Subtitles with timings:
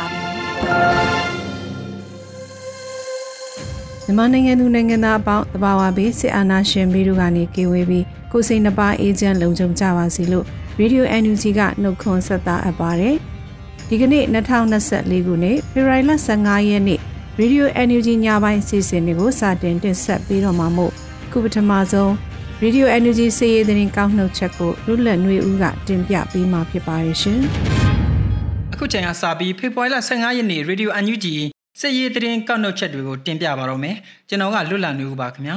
[4.05, 10.45] မြန်မာနိုင်ငံသူနိုင်ငံသားအပေါင်းတဘာဝဘေးစစ်အာဏာရှင်ပြီးတို့ကနေကေဝေးပြီးကိုစိန်နှပါအေဂျင့်လုံခြုံကြပါစီလို့
[10.79, 13.15] Radio NUG ကနှုတ်ခွန်းဆက်တာအပ်ပါတယ်။
[13.89, 16.99] ဒီကနေ့2024ခုနှစ်ဖေဖော်ဝါရီလ15ရက်နေ့
[17.39, 20.93] Radio NUG ညပိုင်းစီစဉ်တွေကိုစတင်တင်ဆက်ပေးတော့မှာမို့
[21.31, 22.11] ခုပထမဆုံး
[22.63, 27.41] Radio NUG စီးရီးသတင်းကောက်နှုတ်ချက်ကိုလွတ်လပ်နှွေဦးကတင်ပြပေးမှာဖြစ်ပါရဲ့ရှင်။
[28.81, 31.25] အခုချိန်ကစပြီးဖေဖော်ဝါရီလ15ရက်နေ့ Radio NUG
[31.79, 33.95] စစ်ရေးသတင်းကောက်နှုတ်ချက်တွေကိုတင်ပြပါတော့မယ်
[34.29, 35.55] ကျွန်တော်ကလွတ်လပ်နေဦးပါခင်ဗျာ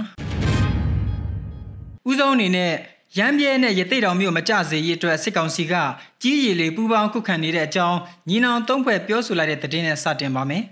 [2.09, 2.73] ဦးဆုံးအနေနဲ့
[3.19, 5.75] ရမ်းပြဲနဲ့ရသိတော်မျိုးမကြစေရေးအတွက်စစ်ကောင်စီက
[6.23, 10.63] ကြီးရည်လေးပူပေါင်းခုခံနေတဲ့အကြောင်းညီနောင်သုံးဖွဲ့ပြောဆိုလိုက်တဲ့သတင်းနဲ့စတင်ပါမယ်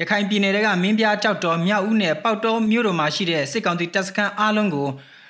[0.00, 4.88] ရခိုင်ပြည်နယ်ကမင်းပြားကြောက်တော်မြောက်ဦးနဲ့ပေါတော်မြို့တော်မှာရှိတဲ့စစ်ကောင်စီတပ်စခန်းအားလုံးကို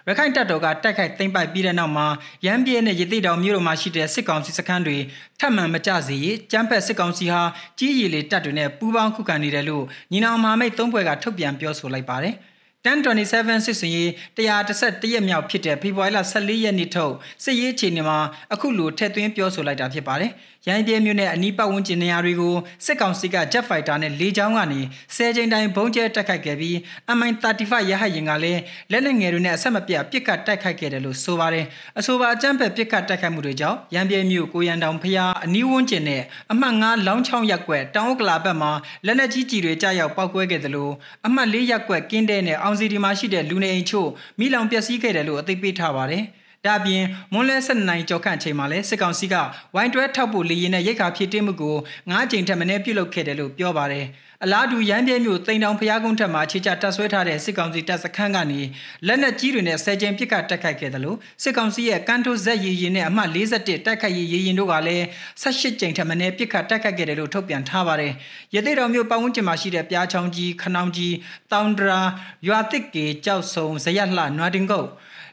[0.08, 2.06] ရခိုင်တပ်တော်ကတိုက်ခိုက်သိမ်းပိုက်ပြီးတဲ့နောက်မှာ
[2.46, 4.98] ရမ်းပြဲနဲ့ရသေးတောင်မြို့တော်မှာရှိတဲ့စစ်ကောင်စီစခန်းတွေ
[5.40, 7.42] ထပ်မံမကျစေရေးကျန်းဖက်စစ်ကောင်စီဟာ
[7.78, 12.34] ကြီးရည်လေတပ်တွေနဲ့ပူးပေါင်းခုခံနေတယ်လို့ညီနောင်မဟာမိတ်သုံးဖွဲ့ကထုတ်ပြန်ပြောဆိုလိုက်ပါတယ်။
[12.84, 17.14] 1027စစ်စင်ရေး131ရက်မြောက်ဖြစ်တဲ့ဖေဖော်ဝါရီလ14ရက်နေ့ထုတ်
[17.44, 18.18] စစ်ရေးအခြေအနေမှာ
[18.52, 20.30] အခုလိုထည့်သွင်းပြောဆိုလိုက်တာဖြစ်ပါတယ်။
[20.68, 22.54] ရိုင်းပြဲမြို့နယ်အနီးပတ်ဝန်းကျင်နေရာတွေကို
[22.84, 24.80] စစ်ကောင်စီက Jet Fighter နဲ့လေကြောင်းကနေ
[25.16, 26.76] 10ကြိမ်တိုင်ဘုံကျဲတိုက်ခိုက်ခဲ့ပြီး
[27.16, 28.60] MI35 ရဟတ်ယာဉ်ကလည်း
[28.90, 31.64] လက်နက်ငယ်တွေနဲ့အဆက်မပြတ်ပစ်ခတ်တိုက်ခိုက်ခဲ့တယ်လို့ဆိုပါတယ်။
[31.98, 38.72] အဆိုပါအကြမ်းဖက်ပစ်ခတ်တိုက်ခိုက်မှုတွေကြောင့်ရန်ပြဲမြို့ကိုရန်တောင်ဖျားအနီးဝန်းကျင်နဲ့အမှတ်9လောင်းချောင်းရက်ကွက်တောင်ဥက္ကလာဘက်မှာ
[39.06, 40.92] လက်နက်ကြီးကြီးတွေကြားရောက်ပောက်ကွဲခဲ့တယ်လို့
[41.26, 44.08] အမှတ်4ရက်ကွက်ကင်းတဲ့နဲ့အောင်စီဒီမှာရှိတဲ့လူနေအိမ်ချို့
[44.38, 46.24] မိလောင်ပျက်စီးခဲ့တယ်လို့အသိပေးထားပါတယ်။
[46.66, 49.34] ဒါပြင်မွန်းလဲ7နိုင်ကြော်ခန့်ချိန်မှာလဲစစ်ကောင်စီက
[49.74, 51.76] ဝိုင်းတွဲထောက်ဖို့လေရင်နဲ့ရိတ်ခါဖြစ်တင်းမှုကို
[52.10, 54.06] 9ကြိမ်ထက်မနည်းပြုလုပ်ခဲ့တယ်လို့ပြောပါတယ်။
[54.44, 58.60] အလားတူရန်ပြဲမြို့တိန်တောင်ဖျားကုန်းထက်မှာခြေချတပ်ဆွဲထားတဲ့စစ်ကောင်စီတပ်စခန်းကနေ
[59.06, 65.04] လက်နက်ကြီးတွေနဲ့ဆယ်ကြိမ်ပစ်ခတ်တိုက်ခိုက်ခဲ့တယ်လို့စစ်ကောင်စီရဲ့ကန်ထိုဇက်ရည်ရင်နဲ့အမှတ်41တိုက်ခိုက်ရေးရည်ရင်တို့ကလည်း
[65.42, 68.12] 18ကြိမ်ထက်မနည်းပစ်ခတ်တိုက်ခိုက်ခဲ့တယ်လို့ထုတ်ပြန်ထားပါတယ်။
[68.54, 71.14] ရသေးတော်မြို့ပတ်ဝန်းကျင်မှာရှိတဲ့ပြားချောင်းကြီးခနောင်ကြီး
[71.52, 72.00] တောင်ဒရာ
[72.48, 74.88] ရွာတစ်ကေကြောက်ဆုံဇရက်လှနွားတင်ကုတ်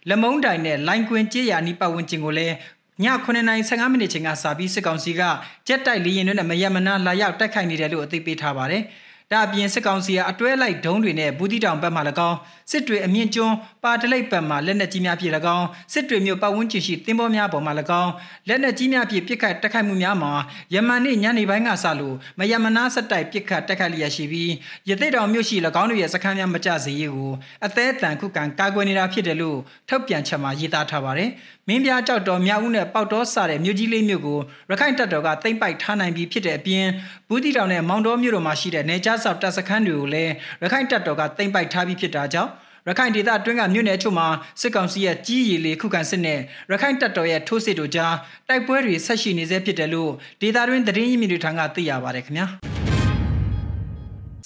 [0.10, 2.56] လမုံတိုင်နဲ့လိုင်ကွင်ကျေးရနီပတ်ဝန်းကျင်ကိုလည်း
[3.04, 3.06] ည
[3.46, 5.22] 9:15မိနစ်ချိန်ကစပြီးစစ်ကောင်စီက
[5.68, 8.84] ကြက်တိုက်လေရင်တွေနဲ့မရမနာလာရောက်တိုက်ခိုက်နေတယ်လို့အသိပေးထားပါတယ်။
[9.32, 12.38] ဒါအပြင်စစ်ကောင်စီကအတွဲလိုက်ဒုံးတွေနဲ့ဘူးတီတောင်ဘက်မှ၎င်း
[12.72, 17.72] စစ်တွေအမြင့်ကျွန်းပါတလိပ်ဘက်မှလက်နက်ကြီးများဖြင့်၎င်းစစ်တွေမြို့ပတ်ဝန်းကျင်ရှိတင်းဘောများပေါ်မှ၎
[18.02, 18.12] င်း
[18.48, 20.32] လက်နက်ကြီးများဖြင့်ပစ်ခတ်တိုက်ခိုက်မှုများမှာ
[20.74, 24.52] ယမန်နေ့ညနေပိုင်းကစလို့မယမနာစက်တိုက်ပစ်ခတ်တိုက်ခိုက်လျက်ရှိပြီး
[24.90, 27.32] ရသေးတောင်မြို့ရှိ၎င်းတို့ရဲ့စခန်းများမကျစေရေးကို
[27.66, 29.60] အသေးအတန်ခုခံကာကွယ်နေတာဖြစ်တယ်လို့
[29.90, 31.30] ထုတ်ပြန်ချက်မှာရေးသားထားပါတယ်
[31.68, 36.86] မင်းပြားကြောက်တော်မြောက်ဦးနဲ့ပေါက်တော်စတဲ့မြို့ကြီးလေးမြို့ကိုရခိုင်တပ်တော်ကသိမ့်ပိုက်ထားနိုင်ပြီးဖြစ်တဲ့အပြင်
[37.28, 40.34] ဘူးတီတောင်နဲ့မောင်တော်မြို့တော်မှာရှိတဲ့နေကြားဆောက်တပ်စခန်းတွေကိုလည်း
[40.64, 42.52] ရခိုင်တပ်တော်ကသိမ့်ပိုက်ထားပြီးဖြစ်တာကြောင့်
[42.88, 44.28] ရခိုင်ဒေသအတွင်းကမြို့နယ်အချို့မှာ
[44.62, 46.40] စစ်ကောင်စီရဲ့ကြီးရည်လေခုခံစစ်နဲ့
[46.72, 48.16] ရခိုင်တပ်တော်ရဲ့ထိုးစစ်တို့ကြား
[48.48, 50.12] တိုက်ပွဲတွေဆက်ရှိနေဆဲဖြစ်တယ်လို့
[50.42, 52.48] ဒေသတွင်းသတင်းရင်းမြစ်တွေထံကသိရပါတယ်ခင်ဗျာ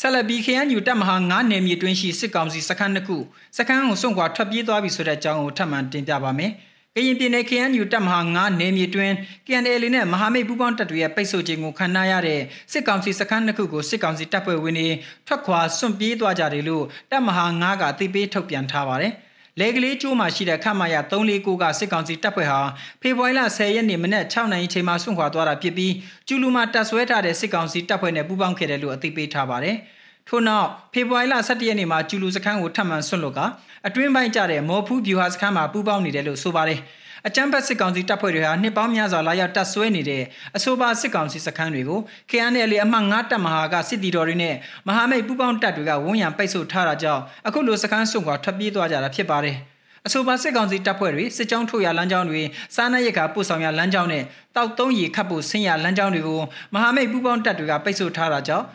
[0.02, 3.18] ဆက်လက်ပြီးခရမ်းယူတပ်မဟာ9နယ်မြေတွင်းရှိစစ်ကောင်စီစခန်းတစ်ခု
[3.58, 6.52] စခန်းကိုစွန့်ခွာထွက်ပြေးသွားပြီဆိုတဲ့အကြောင်းကိုထပ်မံတင်ပြပါမယ်။
[6.98, 9.12] ကရင်ပြည်နယ် KNU တပ်မဟာ9နယ်မြေတွင်
[9.46, 12.42] KNL နဲ့မဟာမိတ်ပူးပေါင်းတပ်တွေရဲ့ပိတ်ဆို့ခြင်းကိုခံနာရတဲ့
[12.72, 14.90] စစ်ကောင်စီစခန်းတစ်ခုကိုစစ်ကောင်စီတပ်ဖွဲ့ဝင်တွေ
[15.28, 19.14] ထွက်ခွာစွန့်ပြေးသွားကြတယ်လို့တပ်မဟာ9ကအသိပေးထုတ်ပြန်ထားပါတယ်။
[19.60, 22.60] လေကလေးကျိုးမှာရှိတဲ့ခမရ349ကစစ်ကောင်စီတပ်ဖွဲ့ဟာ
[23.02, 25.94] ဖေဖော်ဝါရီလ10ရက်နေ့မနက်6နာရီချိန်မှာဆွန့်ခွာသွားတာဖြစ်ပြီး
[26.28, 29.78] ကျူလူမှာတပ်ဆွဲထားတဲ့စစ်ကောင်စီတပ်ဖွဲ့နဲ့ပူးပေါင်းခဲ့တယ်လို့အသိပေးထားပါတယ်။
[30.30, 33.40] ထို့နောက်ဖေဖော်ဝါရီလ17ရက်နေ့မှာကျူလူစခန်းကိုထပ်မံဆွန့်လွတ်က
[33.88, 36.80] အတွင်းပိုင်းကျတဲ့မော်ဖူးဗျူဟာစခန်းမှာပူးပေါင်းနေတယ်လို့ဆိုပါတယ်
[37.28, 40.24] အကြမ်းဖက်စစ်ကောင်စီတပ်ဖွဲ့တွေဟာနှစ်ပေါင်းများစွာလာရောက်တပ်ဆွဲနေတဲ့
[40.56, 42.00] အဆိုပါစစ်ကောင်စီစခန်းတွေကို
[42.30, 44.56] KNL အမှတ်9တပ်မဟာကစစ်တီတော်တွေနဲ့
[44.88, 49.58] မဟာမိတ်ပူးပေါင်းတပ်တွေကဝန်ရံပိတ်ဆို့ထားတာကြောင့်အခုလိုစခန်းဆွန့်ခွာထွက်ပြေးသွားကြတာဖြစ်ပါတယ်
[50.06, 52.42] အဆိုပါစစ်ကောင်စီတပ်ဖွဲ့တွေစစ်ကြောင်းထိုးရလမ်းကြောင်းတွေ
[52.76, 54.24] စားနပ်ရိက္ခာပို့ဆောင်ရလမ်းကြောင်းနဲ့
[54.56, 56.42] တောက်သုံးရီခတ်ဖို့ဆင်းရလမ်းကြောင်းတွေကို
[56.74, 58.66] မဟာမိတ်ပူးပေါင်းတပ်တွေကပိတ်ဆို့ထားတာကြောင့်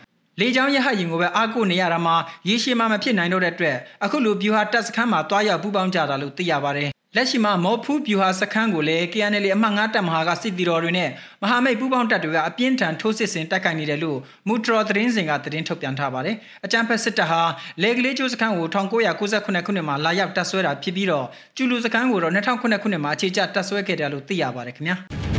[0.40, 2.16] လေကြောင်းရဟတ်ရင်ကိုပဲအားကိုးနေရတာမှာ
[2.48, 11.08] ရေရှည်မှမဖြစ်နိုင်တော့တဲ့အတွက်အခုလိုဗျူဟာတပ်စခန်းမှာတွားရောက်ပူးပေါင်းကြတာလို့သိရပါတယ်လက်ရှိမှာမော်ဖူးဗျူဟာစခန်းကိုလည်း KNL အမှတ်9တပ်မဟာကစစ်တီတော်တွေနဲ့
[11.42, 17.42] မဟာမိတ်ပူးပေါင်းတပ်တွေကအပြင်းထန်ထိုးစစ်ဆင်တိုက်ခိုက်နေတယ်လို့မူထရောသတင်းစင်ကသတင်းထုတ်ပြန်ထားပါတယ်။အကြံဖက်စစ်တပ်ဟာ
[17.82, 21.26] လေကလေးကျိုးစခန်းကို1998ခုနှစ်မှာလာရောက်တပ်ဆွဲတာဖြစ်ပြီးတော့
[21.56, 24.98] ကျူလူစခန်းကိုတော့2009ခုနှစ်မှာအခြေချတပ်ဆွဲခဲ့တယ်လို့သိရပါတယ်ခင်ဗျာ။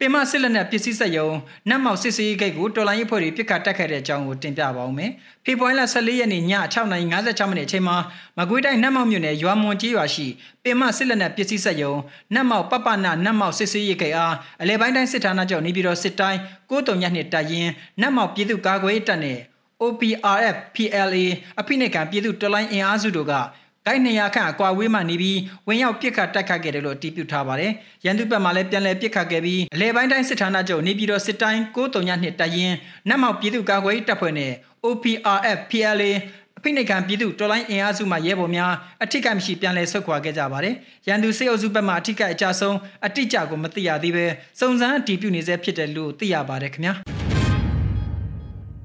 [0.00, 1.28] ပင်မစစ်လက်နက်ပစ္စည်းဆက်ယုံ
[1.68, 5.10] နတ်မောက်စစ်စေးဂိတ်ကိုတော်လိုင်းရေးဖွဲ့တွေပြစ်ခတ်တက်ခဲ့တဲ့အကြောင်းကိုတင်ပြပါဦးမယ်။
[5.44, 7.96] ဖေဖော်ဝါရီလ14ရက်နေ့ည6:56မိနစ်အချိန်မှာ
[8.38, 10.26] မကွေးတိုင်းနတ်မောက်မြို့နယ်ရွာမွန်ကြီးရွာရှိ
[10.62, 11.94] ပင်မစစ်လက်နက်ပစ္စည်းဆက်ယုံ
[12.34, 16.38] နတ်မောက်ပပနာနတ်မောက်စစ်စေးဂိတ်အားအလဲပိုင်းတိုင်းစစ်ဌာနချုပ်နေပြည်တော်စစ်တိုင်း
[16.70, 19.38] 9တုံညနှစ်တပ်ရင်းနတ်မောက်ပြည်သူ့ကာကွယ်ရေးတပ်နဲ့
[19.82, 21.24] OPRF PLA
[21.60, 23.34] အဖိနှိတ်ကပြည်သူတော်လိုင်းအင်အားစုတို့က
[23.88, 27.72] ဂိုက်200ခန့်အကွာဝေးမှနေပြီးဝင်ရောက်ပစ်ခတ်တိုက်ခတ်ခဲ့တယ်လို့အတည်ပြုထားပါတယ်။
[28.04, 32.74] ရန်သူဘက်မှလည်းပြန်လည်ပစ်ခတ်ခဲ့ပြီးအလဲပိုင်းတိုင်းစစ်ဌာနချုပ်နေပြည်တော်စစ်တိုင်း9တုံညနှစ်တရင်
[33.08, 34.52] နတ်မောက်ပြည်သူ့ကာကွယ်ရေးတပ်ဖွဲ့နဲ့
[34.86, 36.12] OPRF PLA
[36.58, 38.72] အဖိနှိတ်ခံပြည်သူတော်လိုင်းအင်အားစုမှရဲဘော်များ
[39.04, 40.74] အထိကမရှိပြန်လည်ဆုတ်ခွာခဲ့ကြပါတယ်။
[41.08, 42.76] ရန်သူစေအုပ်စုဘက်မှအထိကအကြဆုံး
[43.06, 44.26] အတိအကျကိုမသိရသေးပဲ
[44.60, 46.94] စုံစမ်းအတည်ပြုနေဆဲဖြစ်တယ်လို့သိရပါတယ်ခင်ဗျာ။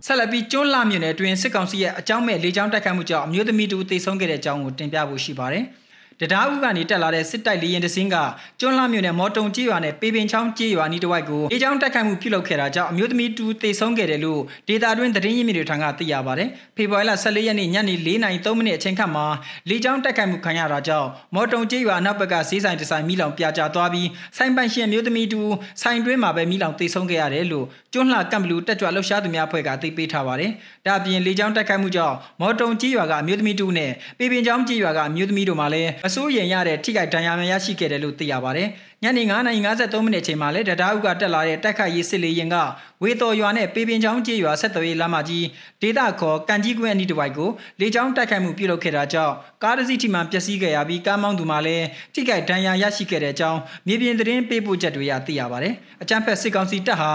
[0.05, 5.63] ဆက်လက်ပြီးကျွန်းလာမြင့်နယ်အတွင်းစစ်ကောင်စီရဲ့အကြောင်းမဲ့လေကြောင်းတိုက်ခိုက်မှုကြောင့်အမျိုးသမီးတူသေဆုံးခဲ့တဲ့အကြောင်းကိုတင်ပြဖို့ရှိပါတယ်။
[6.31, 8.15] တရားဥကနေတက်လာတဲ့စစ်တိုက်လေရင်တစင်းက
[8.59, 19.25] ကျွန်းလာမြို့နယ်မော်တုံကြီးရွာနဲ့ပေပင်ချောင်းကြီးရွာနီးတစ်ဝိုက်ကိုအေးချောင်းတိုက်ခိုက်မှုပြုလုပ်ခဲ့တာကြောင့်အမျိုးသမီးတူသေဆုံးခဲ့တယ်လို့ဒေတာတွင်သတင်းရင်းမြစ်တွေထံကသိရပါတယ်။ဖေဖော်ဝါရီလ14ရက်နေ့ညနေ4:03မိနစ်အချိန်ခန့်မှာ
[19.69, 25.41] လေကြောင်းတိုက်ခိုက်မှုခံရတာကြောင့်မော်တုံကြီးရွာနောက်ဘက်ကဈေးဆိုင်တစ်ဆိုင်မိလောင်ပြာကျသွားပြီးဆိုင်ပိုင်ရှင်အမျိုးသမီးတူ
[25.81, 30.51] ဆိုင်တွင်းမှာပဲမိလောင်သေဆုံးခဲ့ရတယ်လို့ကျွန်းလှကမ်ဘလူတက်ကြွလှုပ်ရှားသူများအဖွဲ့ကသိပေးထားပါတယ်။
[30.85, 38.67] ဒါအပြင်လေကြောင်းတိုက်ခိုက်မှုကြောင့်မော်တုံကြီးရွာကအမျိုးသမီးတူနဲ့ပေပင်ချောင်းကြီးရွာကအမျိုးသမီးတို့မှလည်းအစိုးရရတဲ့ထိခိုက်ဒဏ်ရာများရရှိခဲ့တယ်လို့သိရပါတယ်။
[39.03, 42.55] ညနေ9:53မိနစ်အချိန်မှာလည်းတရားဥကတက်လာတဲ့တိုက်ခိုက်ရေးစစ်လေရင်က
[43.03, 45.45] ဝေတော်ရွာနဲ့ပေပင်ချောင်းကျေးရွာဆက်သွယ်ရေးလမ်းမကြီး
[45.81, 49.33] ဒေသခေါ်ကန်ကြီးကွင်းအနီးတစ်ဝိုက်ကိုလေကြောင်းတိုက်ခိုက်မှုပြုလုပ်ခဲ့တာကြောင့်
[49.63, 57.11] ကားတစ်စီးထိမှပျက်စီးခဲ့ရပြီးကားမောင်းသူမှလည်းထိခိုက်ဒဏ်ရာရရှိခဲ့တဲ့အကြောင်းမြေပြင်သတင်းပေးပို့ချက်တွေရသိရပါတယ်။အကြမ်းဖက်စစ်ကောင်စီတပ်ဟာ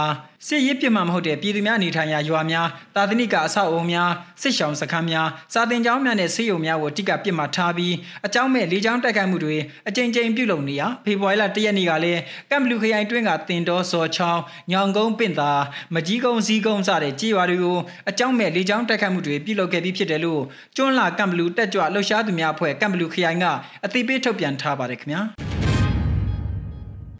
[0.46, 4.10] စစ်ရေးပြစ်မှမဟုတ်တဲ့ပြည်သူများနေထိုင်ရာရွာများတာသနိကအဆောက်အုံများ
[4.42, 7.94] စစ်ရှောင်စခန်းများစာတင်ကျောင်းများနဲ့ဆေးရုံများကိုတိကပြစ်မှတ်ထားပြီး
[8.26, 9.56] အကြောင်းမဲ့လေကြောင်းတိုက်ခိုက်မှုတွေ
[9.88, 12.20] အကြိမ်ကြိမ်ပြုလုပ်နေရဖေဖော်ဝါရီလ၁ရက်နေ့ကလည်း
[12.50, 14.42] ကမ်ဘလူခရိုင်တွင်းကတင်တော်စော်ချောင်း
[14.72, 15.52] ညောင်ကုန်းပင့်သာ
[15.94, 17.78] မကြီးကုန်းစည်းကုန်းစတဲ့ကြေးရွာတွေကို
[18.10, 20.42] အကြောင်းမဲ့လေကြောင်းတိုက်ခိုက်မှုတွေပြုလုပ်ခဲ့ပြီးဖြစ်တယ်လို့
[20.76, 23.44] ကျွန်းလာကမ်ဘလူတက်ကြွလှုပ်ရှားသူများအဖွဲ့ကမ်ဘလူခရိုင်က
[23.84, 25.22] အသိပေးထုတ်ပြန်ထားပါတယ်ခင်ဗျာ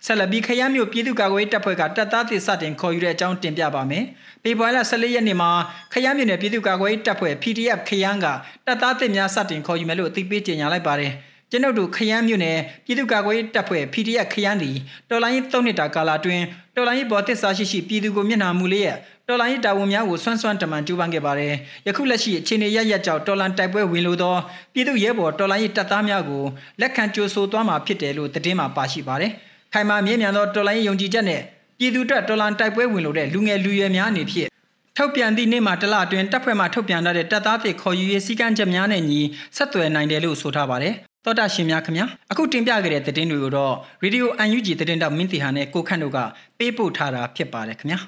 [0.07, 4.05] ဆက်လက်ပြီးခရမ်းမြို့ပြည်သူ့ကာကွယ်ရေးတပ်ဖွဲ့ကတပ်သားသစ်စတင်ခေါ်ယူတဲ့အကြောင်းတင်ပြပါမယ်။
[4.43, 5.51] ဖေဖော်ဝါရီလ14ရက်နေ့မှာ
[5.93, 8.27] ခရမ်းမြို့နယ်ပြည်သူ့ကာကွယ်ရေးတပ်ဖွဲ့ PDF ခရမ်းက
[8.67, 11.13] တပ်သားသစ်များစတင်ခေါ်ယူမယ်လို့အသိပေးကြေညာလိုက်ပါတယ်။
[11.51, 14.77] ကျွန်ုပ်တို့ခရမ်းမြို့နယ်ပြည်သူ့ကာကွယ်ရေးတပ်ဖွဲ့ PDF ခရမ်းသည်
[15.11, 16.45] တော်လိုင်းသုံးနှစ်တာကာလအတွင်း
[16.77, 18.97] တော်လိုင်းဘော်သစ္စာရှိရှိပြည်သူကိုမျက်နှာမူလျက်
[19.29, 21.55] တော်လိုင်းတာဝန်များကိုဆွမ်းဆွမ်းတမန်ကြိုးပမ်းခဲ့ပါတယ်။
[21.87, 24.35] ယခုလက်ရှိအခြေအနေရရကြောင့်တော်လန်တိုက်ပွဲဝင်လို့သော
[24.73, 26.45] ပြည်သူရဲဘော်တော်လိုင်းတပ်သားများကို
[26.81, 29.33] လက်ခံကြိုဆိုသွားမှာဖြစ်တယ်လို့သတင်းမှာပါရှိပါတယ်။
[29.73, 31.41] ခိုင်မာမြင့်မြတ်သောတော်လိုင်းယုံကြည်ချက်နဲ့
[31.79, 34.49] ပြည်သူအတွက်တော်လန်တိုက်ပွဲဝင်လို့တဲ့လူငယ်လူရွယ်များအနေဖြင့်
[34.97, 39.21] ထုတ်ပြန်သည့်နေ့မှာတလအတွင်းတပ်ဖွဲ့မှထုတ်ပြန်ထားတဲ့တပ်သားတွေခေါ်ယူရေးစည်းကမ်းချက်များနဲ့ညီ
[39.57, 40.95] ဆက်သွယ်နိုင်တယ်လို့ဆိုထားပါတယ်
[41.29, 46.19] တော်တာရှင်များခင်ဗျာအခုတင်ပြခဲ့တဲ့သတင်းတွေကိုတော့ Radio UNG သတင်းတောက်မင်းတီဟာနဲ့ကိုခန့်တို့က
[46.59, 47.99] ပေးပို့ထားတာဖြစ်ပါတယ်ခင်ဗျာ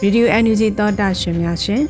[0.00, 1.82] ဗီဒီယို NUG သောတာရှင်များရှင်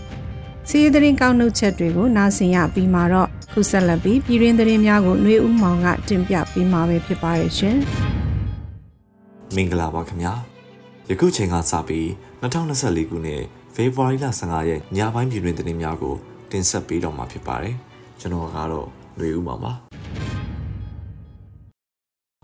[0.68, 7.76] စီးရီးသတင်းကောက်နှုတ်ချက်တွေကိုနားဆင်ရပြီးမှတော့ခုဆက်လက်ပြီးပြည်တွင်းသတင်းများကိုຫນွေဦးမောင်ကတင်ပြပေးမှာပဲဖြစ်ပါရဲ့ရှင်
[9.54, 10.32] မင်္ဂလာပါခင်ဗျာ
[11.10, 12.06] ယခုချိန်ကစပြီး
[12.42, 16.14] 2024ခုနှစ် ဖေဖော်ဝါရီလ15ရက်ညပိုင်းပြည်တွင်သတင်းများကို
[16.50, 17.76] တင်ဆက်ပေးတော့မှာဖြစ်ပါတယ်
[18.20, 18.86] ကျွန်တော်ကတော့
[19.16, 19.72] ຫນွေဦးမှာပါ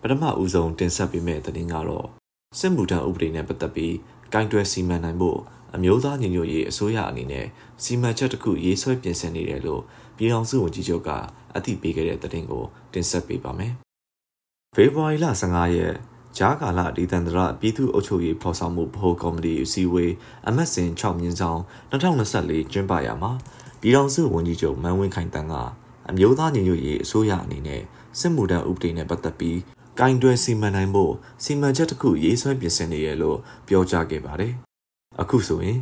[0.03, 2.07] ပထမဦးဆုံးတင်ဆက်ပေးမယ့်သတင်းကတော့
[2.59, 3.95] စစ်မှုထမ်းဥပဒေနဲ့ပတ်သက်ပြီး
[4.33, 5.39] ကင်တွယ်စီမံနိုင်ဖို့
[5.75, 7.47] အမျိုးသားညီညွတ်ရေးအစိုးရအနေနဲ့
[7.83, 9.83] စီမံချက်တစ်ခုရေးဆွဲပြင်ဆင်နေတယ်လို့
[10.17, 11.11] ပြည်ထောင်စုဝန်ကြီးချုပ်က
[11.57, 13.73] အသိပေးခဲ့တဲ့သတင်းကိုတင်ဆက်ပေးပါမယ်
[14.75, 15.95] ဖေဖော်ဝါရီလ15ရက်
[16.39, 20.13] ကြားကာလဒေသန္တရပြည်သူ့အုပ်ချုပ်ရေးဖော်ဆောင်မှုဗဟိုကော်မတီအစည်းအဝေး
[20.49, 23.33] အမတ်စဉ်6မြင်းဆောင်2024ကျင်းပရာမှာ
[23.81, 25.55] ပြည်ထောင်စုဝန်ကြီးချုပ်မန်းဝင်းခိုင်တန်းက
[26.11, 27.83] အမျိုးသားညီညွတ်ရေးအစိုးရအနေနဲ့
[28.19, 29.59] စစ်မှုထမ်းဥပဒေနဲ့ပတ်သက်ပြီး
[29.99, 31.13] ကင်တွယ်စီမံနိုင်ဖို့
[31.45, 33.39] စီမံချက်တစ်ခုရေးဆွဲပြင်ဆင်နေရလို့
[33.69, 34.53] ပြောကြားခဲ့ပါတယ်။
[35.21, 35.79] အခုဆိုရင်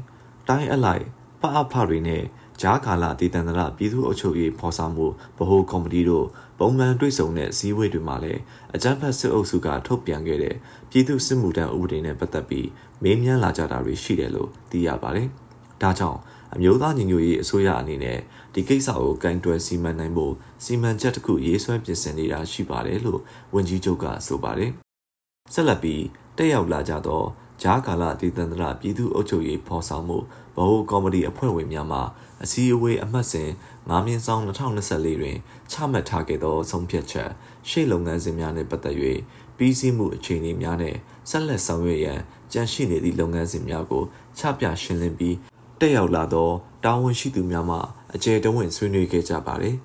[0.49, 1.05] တိုင်းအလိုက်
[1.41, 2.23] ပအဖတွေနဲ့
[2.61, 5.07] ဂျားကာလာတည်တံတရပြည်သူ့အုပ်ချုပ်ရေးဖော်ဆောင်မှု
[5.39, 6.27] ဗဟိုကော်မတီတို့
[6.59, 8.41] ပုံမှန်တွေ့ဆုံတဲ့စည်းဝေးတွေမှာလည်း
[8.75, 10.57] အကြမ်းဖက်စစ်အုပ်စုကထုတ်ပြန်ခဲ့တဲ့
[10.91, 12.69] ပြည်သူ့စစ်မှုထမ်းဥပဒေနဲ့ပတ်သက်ပြီး
[13.03, 15.29] မေးမြန်းလာကြတာတွေရှိတယ်လို့သိရပါတယ်။
[15.83, 16.19] ဒါကြောင့်
[16.55, 18.19] အမျိုးသားညီညွတ်ရေးအစိုးရအနေနဲ့
[18.55, 20.35] ဒီကိစ္စကိုကင်တွယ်စီမံနိုင်ဖို့
[20.65, 23.21] စီမံချက်တစ်ခုရေးဆွဲပြင်ဆင်နေတာရှိပါတယ်လို့
[23.55, 24.71] ဝန်ကြီးချုပ်ကဆိုပါတယ်။
[25.55, 26.03] ဆက်လက်ပြီး
[26.37, 27.23] တက်ရောက်လာကြသော
[27.63, 30.23] ဂျားကာလတည်တံတရပြည်သူ့အုပ်ချုပ်ရေးဖော်ဆောင်မှုဗ
[30.57, 32.01] ဟိုကော်မတီအဖွဲ့ဝင်များမှ
[32.43, 33.51] အစည်းအဝေးအမှတ်စဉ်
[33.89, 35.37] 9မြင်းဆောင်2024တွင်
[35.71, 37.31] ချမှတ်ထားခဲ့သောဆုံးဖြတ်ချက်
[37.69, 38.97] ရှေ့လုပ်ငန်းစဉ်များနှင့်ပတ်သက်၍
[39.57, 40.99] ပြီးစီးမှုအခြေအနေများနှင့်
[41.31, 42.21] ဆက်လက်ဆောင်ရွက်ရန်
[42.53, 44.03] ကြန့်ရှိနေသည့်လုပ်ငန်းစဉ်များကို
[44.39, 45.37] ချပြရှင်းလင်းပြီး
[45.81, 46.51] တက်ရောက်လာသော
[46.85, 47.77] တာဝန်ရှိသူများမှ
[48.15, 49.77] အကြံတဝင့်ဆွေးနွေးခဲ့ကြပါသည်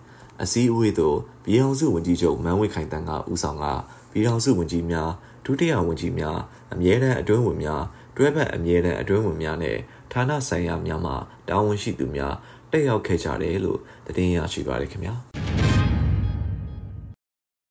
[0.41, 3.65] အစည်းအဝေးသို့ပြည်အောင်စုဝန်ကြီးချုပ်မန်းဝင်းခိုင်တန်းကဦးဆောင်က
[4.11, 5.09] ပြည်အောင်စုဝန်ကြီးများ
[5.45, 6.37] ဒုတိယဝန်ကြီးများ
[6.73, 7.83] အမြဲတမ်းအတွင်းဝင်များ
[8.15, 9.77] တွဲဘက်အမြဲတမ်းအတွင်းဝင်များနဲ့
[10.11, 11.13] ဌာနဆိုင်ရာများမှ
[11.49, 12.35] တာဝန်ရှိသူများ
[12.71, 15.15] တက်ရောက်ခဲ့ကြတယ်လို့သတင်းရရှိပါတယ်ခင်ဗျာ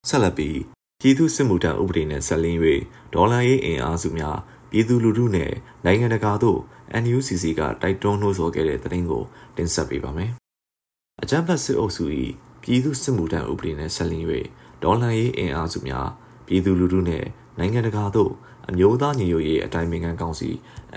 [0.08, 0.58] ဆက်လက်ပြီး
[1.00, 2.58] ပြည်သူစစ်မှုထမ်းဥပဒေနဲ့ဆက်လင်း၍
[3.14, 4.38] ဒေါ်လာရေးအင်အားစုများ
[4.70, 5.52] ပြည်သူလူထုနဲ့
[5.84, 6.58] နိုင်ငံတကာသို့
[7.02, 9.22] NUCC ကတိုက်တွန်းနှိုးဆော်ခဲ့တဲ့သတင်းကို
[9.56, 10.30] တင်ဆက်ပေးပါမယ်။
[11.22, 12.04] အကြမ်းဖက်စစ်အုပ်စု၏
[12.62, 14.26] ပြည်သူစစ်မှုထမ်းဥပဒေနဲ့ဆက်လင်း၍
[14.82, 16.08] ဒေါ်လာရေးအင်အားစုများ
[16.46, 17.24] ပြည်သူလူထုနဲ့
[17.58, 18.32] နိုင်ငံတကာသို့
[18.68, 20.50] အမျိုးသားညီညွတ်ရေးအတိုင်းအမြံကောင်စီ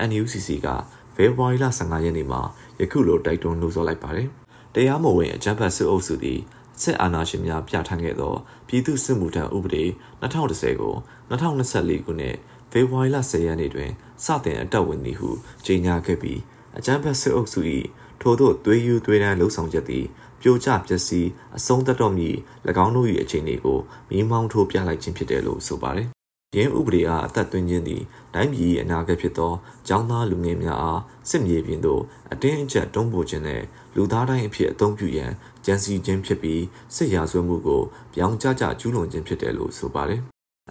[0.08, 0.68] NUCC က
[1.16, 2.40] ဖေဖော်ဝါရီလ15ရက်နေ့မှာ
[2.80, 4.28] ယခုလိုတိုက်တွန်းနှိုးဆော်လိုက်ပါတယ်။
[4.74, 6.40] တရားမဝင်အကြမ်းဖက်စစ်အုပ်စုသည်
[6.82, 8.34] စစ်အာဏာရှင်များပြဋ္ဌာန်းခဲ့သော
[8.68, 9.84] ပြည်သူ့စစ်မှုထမ်းဥပဒေ
[10.22, 10.94] 2010ကို
[11.30, 12.36] 2024ခုနှစ်
[12.70, 13.90] ဖေဖော်ဝါရီလ10ရက်နေ့တွင်
[14.24, 15.30] စတင်အတက်ဝင်သည်ဟု
[15.66, 16.40] ကြေညာခဲ့ပြီး
[16.78, 17.60] အကြမ်းဖက်စစ်အုပ်စု၏
[18.20, 20.04] ထို့သောသွေးယူသွေးတန်းလှုပ်ဆောင်ချက်သည်
[20.40, 22.28] ပြိုကျပျက်စီးအဆုံးသတ်တော်မူ၎
[22.84, 23.78] င်းတို့၏အခြေအနေကို
[24.10, 26.08] မိမောင်းထိုးပြလိုက်ခြင်းဖြစ်တယ်လို့ဆိုပါတယ်။
[26.56, 28.02] ရင်းဥပဒေအားအသက်သွင်းခြင်းသည်
[28.34, 29.52] တိုင်းပြည်အနာဂတ်ဖြစ်သော
[29.88, 33.62] ကျောင်းသားလူငယ်များအားစစ်မြေပြင်သို့အတင်းအကျပ်တွန်းပို့ခြင်းနဲ့
[33.94, 35.30] လူသားတိုင်းအဖြစ်အသုံးပြုရန်
[35.64, 36.62] ကြံစီခြင်းဖြစ်ပြီး
[36.94, 37.82] စစ်ရာဇဝတ်မှုကို
[38.14, 40.20] ပြောင်းကျကျကျူးလွန်ခြင်းဖြစ်တယ်လို့ဆိုပါတယ်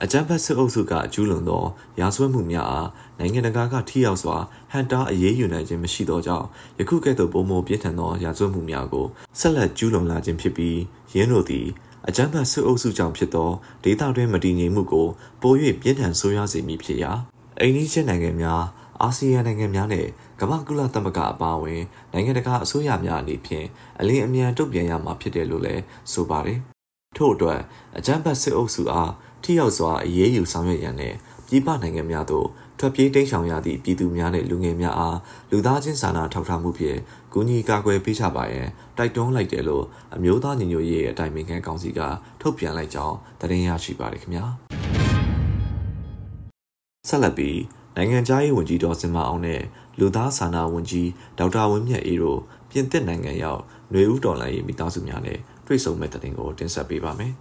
[0.03, 1.63] အကြမ်းဖက်စစ်အုပ်စုကကျူးလွန်သော
[1.99, 4.37] ရာဇဝတ်မှုများအားနိုင်ငံတကာကထိရောက်စွာ
[4.71, 6.45] ဟန်တာအရေးယူနိုင်ခြင်းမရှိသောကြောင့်
[6.79, 9.05] ယခုကဲ့သို့ပုံမပြင်းထန်သောရာဇဝတ်မှုများကို
[9.39, 10.79] ဆက်လက်ကျူးလွန်လာခြင်းဖြစ်ပြီး
[11.15, 11.67] ရင်းတို့သည်
[12.07, 13.49] အကြမ်းဖက်စစ်အုပ်စုကြောင့်ဖြစ်သော
[13.83, 15.07] ဒေသတွင်းမတည်ငြိမ်မှုကို
[15.41, 17.11] ပို၍ပြင်းထန်ဆိုးရွားစေမည်ဖြစ်ရာ
[17.59, 18.63] အိန္ဒိယနိုင်ငံများ
[19.01, 20.07] အာဆီယံနိုင်ငံများနဲ့
[20.39, 21.81] ကမ္ဘာကုလသမဂ္ဂအပါအဝင်
[22.13, 23.67] နိုင်ငံတကာအစိုးရများအနေဖြင့်
[23.99, 26.59] အလင်းအမြန်တုံ့ပြန်ရမှာဖြစ်တယ်လို့လည်းဆိုပါတယ်။
[27.17, 27.59] ထို့အတွက်
[27.97, 29.11] အကြမ်းဖက်စစ်အုပ်စုအား
[29.43, 31.13] ထိရောက်စွာအရေးယူဆောင်ရွက်ရန်နဲ့
[31.47, 32.47] ပြည်ပနိုင်ငံများသို့
[32.83, 35.17] ထွက်ပြေးတိမ်းရှောင်ရသည့်ပြည်သူများနဲ့လူငယ်များအား
[35.51, 36.99] လူသားချင်းစာနာထောက်ထားမှုဖြင့်
[37.33, 39.85] ကူညီကာကွယ်ပေးချပါရန်တိုက်တွန်းလိုက်တယ်လို့
[40.15, 41.99] အမျိုးသားညီညွတ်ရေးအတိုင်းအမြံကောင်စီက
[42.41, 44.45] ထုတ်ပြန်လိုက်ကြောင်းသတင်းရရှိပါတယ်ခင်ဗျာ
[47.09, 47.59] ဆက်လက်ပြီး
[47.95, 49.61] နိုင်ငံခြားရေးဝန်ကြီးတော်စင်မအောင်နဲ့
[49.99, 51.09] လူသားစာနာဝန်ကြီး
[51.39, 53.61] ဒေါက်တာဝင်းမြတ်အေးတို့ပြင်သစ်နိုင်ငံရောက်
[53.91, 57.33] ຫນွေဦးတော်လိုင်းရေးမိသားစုများနဲ့တွေ့ဆုံမဲ့တဲ့တင်ကိုတင်ဆက်ပေးပါမယ်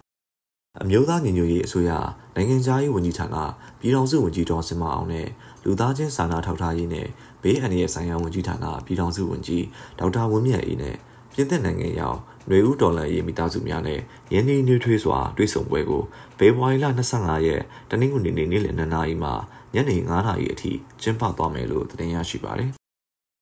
[0.82, 1.90] အမျိုးသားညီညွတ်ရေးအစိုးရ
[2.34, 3.36] နိုင်ငံခြားရေးဝန်ကြီးဌာန
[3.80, 5.28] ပြည်ထောင်စုဝန်ကြီးတော်စင်မအောင်နဲ့
[5.64, 7.06] လူသားချင်းစာနာထောက်ထားရေးနဲ့
[7.42, 9.64] ဘေးအန္တရာယ်ဆိုင်ရာဝန်ကြီးဌာနပြည်ထောင်စုဝန်ကြီး
[9.98, 10.96] ဒေါက်တာဝင်းမြတ်အေးနဲ့
[11.34, 14.00] ပြင်သစ်နိုင်ငံရောက်ຫນွေဦးဒေါ်လာရေးမိသားစုများနဲ့
[14.32, 16.02] ရင်းနှီးနှွေးထွေးစွာတွေ့ဆုံပွဲကို
[16.38, 16.86] ဖေဖော်ဝါရီလ
[17.16, 19.30] 25ရက်တနင်္ဂနွေနေ့နေ့လယ်2နာရီမှ
[19.74, 20.72] ညနေ9နာရီအထိ
[21.02, 22.72] ကျင်းပသွားမယ်လို့သတင်းရရှိပါတယ်။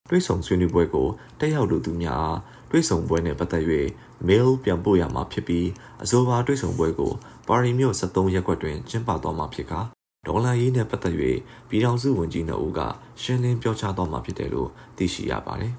[0.09, 1.07] တွေ့ဆုံဆွေးနွေးပွဲကို
[1.39, 2.29] တက်ရောက်လူသူများ
[2.71, 3.63] တွေ့ဆုံပွဲနဲ့ပတ်သက်၍
[4.27, 5.67] mail ပြန်ပို့ရမှာဖြစ်ပြီး
[6.03, 7.11] အဆိုပါတွေ့ဆုံပွဲကို
[7.47, 9.79] ပါရီမြို့73ရပ်ကွက်တွင်ကျင်းပသွားမှာဖြစ်ကာ
[10.27, 11.15] ဒေါ်လာရေးနဲ့ပတ်သက်၍
[11.69, 12.79] ပြည်ထောင်စုဝန်ကြီးနှုတ်က
[13.21, 15.73] ရှင်းလင်းပြောကြားသွားမှာဖြစ်တယ်လို့သိရှိရပါတယ်။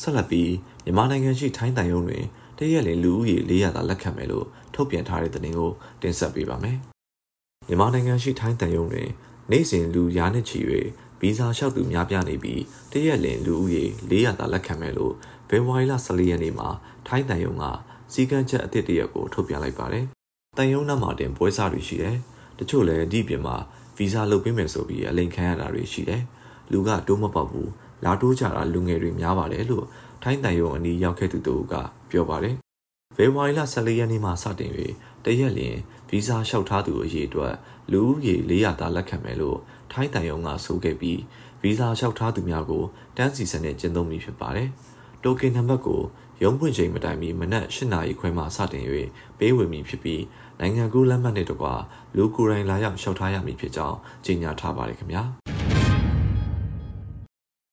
[0.00, 0.52] ဆက်လက်ပြီး
[0.84, 2.24] မြန်မာနိုင်ငံရှိထိုင်းတန်ရုံးတွင်
[2.58, 5.70] တရက်လင်လူဦးရေ400သာလက်ခံမယ်လို့ထုတ်ပြန်ထားတဲ့သတင်းကို
[6.02, 6.76] တင်ဆက်ပေးပါမယ်။
[7.68, 9.08] မြန်မာနိုင်ငံရှိထိုင်းတန်ရုံးတွင်
[9.50, 10.58] နေ့စဉ်လူရာနဲ့ချီ၍
[11.20, 15.14] ဗီဇာလျှောက်သူများပြားနေပြီးတရက်လင်လူဦးရေ400သာလက်ခံမယ်လို့
[15.48, 16.68] ဖေဖော်ဝါရီလ14ရက်နေ့မှာ
[17.06, 17.64] ထိုင်းတန်ရုံးက
[18.12, 20.04] စီကံချက်အသစ်တရက်ကိုထုတ်ပြန်လိုက်ပါတယ်။
[20.56, 22.16] တန်ရုံးနားမှာတင်ပွဲစားတွေရှိတယ်။
[22.58, 23.56] တချို့လည်းဒီပြင်မှာ
[23.96, 26.22] ဗီဇာလုပ်ပေးမယ်ဆိုပြီးအလိန်ခံရတာတွေရှိတယ်။
[26.72, 27.68] လူကတိုးမပေါက်ဘူး။
[28.04, 29.84] လာတိုးကြတာလူငယ်တွေများပါတယ်လို့
[30.22, 31.74] ထိုင်းတန်ရုံအနီးရောက်ခဲ့သူတို့က
[32.10, 32.54] ပြောပါတယ်။
[33.16, 34.70] ဖေဖော်ဝါရီလ14ရက်နေ့မှာစတင်၍
[35.24, 35.76] တရက်လျင်
[36.08, 37.54] ဗီဇာလျှောက်ထားသူအရေးအတွက်
[37.92, 39.58] လူဦးရေ400တာလက်ခံမယ်လို့
[39.92, 41.20] ထိုင်းတန်ရုံကဆိုခဲ့ပြီး
[41.62, 42.84] ဗီဇာလျှောက်ထားသူများကို
[43.16, 44.68] တန်းစီစနစ်ကျင်းသုံးမည်ဖြစ်ပါတယ်။
[45.24, 46.02] တိုကင်နံပါတ်ကို
[46.42, 48.84] ရုံးဖွင့်ချိန်မတိုင်မီမနက်၈နာရီခွဲမှစတင်၍
[49.38, 50.22] ပေးဝေမည်ဖြစ်ပြီး
[50.60, 51.74] နိုင်ငံကူးလက်မှတ်နဲ့တကွာ
[52.16, 55.22] လူကိုယ်တိုင်လာရောက်လျှောက်ထားရမည်ဖြစ်ကြောင်းကြေညာထားပါတယ်ခင်ဗျာ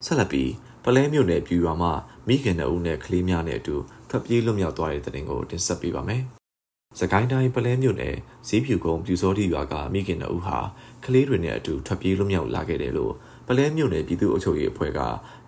[0.05, 0.51] ဆက်လက်ပြီး
[0.83, 1.91] ပလဲမြို့နယ်ပြူရွာမှာ
[2.27, 3.75] မိခင်တအုပ်နဲ့ကလေးများနဲ့အတူ
[4.09, 6.23] ထွက်ပြေးလွတ်မြောက်သွားတဲ့တဲ့တင်ကိုတင်ဆက်ပေးပါမယ်။
[6.99, 8.15] စကိုင်းတိုင်းပလဲမြို့နယ်
[8.47, 10.57] ဇီးဖြူကုန်းပြူစောတိရွာကမိခင်တအုပ်ဟာ
[11.05, 13.13] ကလေးတွေနဲ့အတူထွက်ပြေးလွတ်မြောက်လာခဲ့တယ်လို့
[13.47, 14.99] ပလဲမြို့နယ်ပြည်သူ့အုပ်ချုပ်ရေးအဖွဲ့က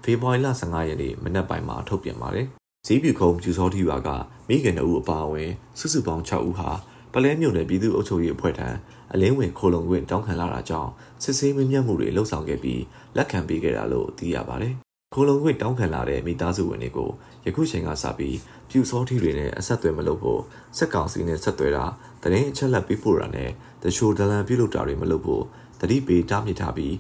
[0.04, 2.48] ဖေဖော်ဝါရီလ15ရက်နေ့မနက်ပိုင်းမှာထုတ်ပြန်ပါတယ်။
[2.88, 4.10] ဇီးပြူခုံပြူစောတိရွာက
[4.48, 6.70] မိခင်တအုပ်အပါအဝင်စုစုပေါင်း6ဦးဟာ
[7.14, 8.68] ပလဲမြို့နယ်ပြည်သူ့အုပ်ချုပ်ရေးအဖွဲ့ထံ
[9.14, 10.92] အလင်းဝင်ခိုလုံခွင့်တောင်းခံလာတာကြောင့်
[11.24, 12.82] စစ်ဆေးမင်းမြတ်မှုတွေလှုပ်ဆောင်ခဲ့ပြီး
[13.18, 14.76] လက်ခံပေးခဲ့တာလို့သိရပါတယ်။
[15.18, 17.10] ခိုလုံခွင့်တောင်းခံလာတဲ့မိသားစုဝင်တွေကို
[17.46, 18.38] ယခုချိန်ကစပြီး
[18.70, 20.42] ပြူစောထီတွေနဲ့အဆက်အသွယ်မလုပ်ဖို့
[20.78, 21.86] စက်ကောင်စီနဲ့ဆက်သွယ်တာ
[22.24, 23.50] တရင်အချက်လက်ပေးပို့တာနဲ့
[23.84, 25.44] တချို့ဒလန်ပြုလုပ်တာတွေမလုပ်ဖို့
[25.82, 26.96] တတိပေးတားမြစ်ထားပြီး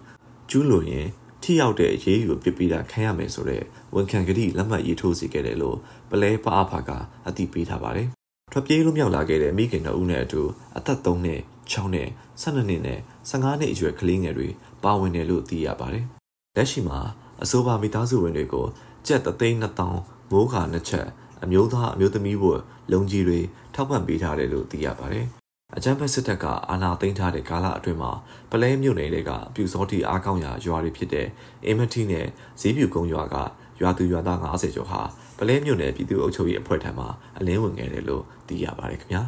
[0.50, 1.08] ကျူးလွန်ရင်
[1.44, 5.78] ထိရောက်တဲ့အရေးယူပစ်ပြီးတာခံရမယ်ဆိုတော့ဝန်ခံကတိလက်မှတ်ရေးထိုးစီခဲ့တယ်လို့
[6.10, 6.92] ပလဲပအားဖာက
[7.28, 8.08] အသိပေးထားပါတယ်။
[8.52, 10.42] ထွက်ပြေးလွတ်မြောက်လာခဲ့တဲ့မိခင်တို့ဦးနဲ့အတူ
[10.78, 11.42] အသက်3နှစ်
[11.72, 12.10] 6နှစ်
[12.42, 14.48] 12နှစ်နဲ့15နှစ်အရွယ်ကလေးငယ်တွေ
[14.84, 16.06] ပါဝင်တယ်လို့သိရပါတယ်။
[16.56, 17.00] လက်ရှိမှာ
[17.44, 18.66] အဆိုပါမိသားစုဝင်တွေကို
[19.08, 21.08] ကျပ်3သိန်း2000မိုးခါနှစ်ချက်
[21.44, 22.54] အမျိုးသားအမျိုးသမီးဘဝ
[22.92, 23.40] လုံကြီးတွေ
[23.76, 25.26] ထောက်ပံ့ပေးထားတယ်လို့သိရပါတယ်။
[25.76, 28.12] အကြမ်းဖက်စစ်တပ်ကအာဏာသိမ်းထားတဲ့ကာလအတွင်းမှာ
[28.52, 31.28] ပလဲမြို့နယ်တွေကပြူစောတိအားကောင်းရာရွာတွေဖြစ်တဲ့
[31.66, 32.28] အင်မတီနဲ့
[32.62, 33.36] ဈေးပြူကုန်းရွာက
[33.82, 35.02] ရွာသူရွာသား90ကျော်ဟာ
[35.38, 37.06] ပလဲမြို့နယ်ပြည်သူ့အုပ်ချုပ်ရေးအဖွဲ့ထံမှ
[37.38, 39.24] အလင်းဝင်ခဲ့တယ်လို့သိရပါတယ်ခင်ဗျာ